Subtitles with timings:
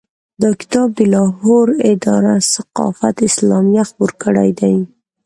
[0.41, 4.75] دا کتاب د لاهور اداره ثقافت اسلامیه خپور کړی دی.